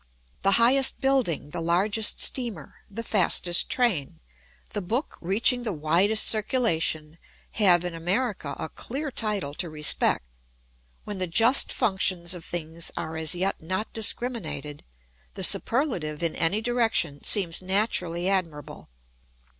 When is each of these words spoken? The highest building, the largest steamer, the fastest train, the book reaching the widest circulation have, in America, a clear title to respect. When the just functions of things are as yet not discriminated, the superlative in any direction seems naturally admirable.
The 0.41 0.53
highest 0.53 0.99
building, 0.99 1.51
the 1.51 1.61
largest 1.61 2.19
steamer, 2.19 2.77
the 2.89 3.03
fastest 3.03 3.69
train, 3.69 4.19
the 4.71 4.81
book 4.81 5.15
reaching 5.21 5.61
the 5.61 5.73
widest 5.73 6.25
circulation 6.25 7.19
have, 7.51 7.85
in 7.85 7.93
America, 7.93 8.55
a 8.57 8.67
clear 8.67 9.11
title 9.11 9.53
to 9.53 9.69
respect. 9.69 10.25
When 11.03 11.19
the 11.19 11.27
just 11.27 11.71
functions 11.71 12.33
of 12.33 12.43
things 12.43 12.89
are 12.97 13.15
as 13.15 13.35
yet 13.35 13.61
not 13.61 13.93
discriminated, 13.93 14.83
the 15.35 15.43
superlative 15.43 16.23
in 16.23 16.35
any 16.35 16.61
direction 16.61 17.23
seems 17.23 17.61
naturally 17.61 18.27
admirable. 18.27 18.89